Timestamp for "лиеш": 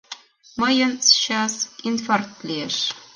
2.47-2.77